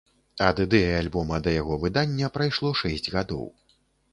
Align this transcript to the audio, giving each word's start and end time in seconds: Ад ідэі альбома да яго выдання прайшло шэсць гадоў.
Ад 0.45 0.61
ідэі 0.63 0.95
альбома 1.01 1.37
да 1.47 1.53
яго 1.61 1.77
выдання 1.83 2.33
прайшло 2.39 2.73
шэсць 2.81 3.13
гадоў. 3.19 3.45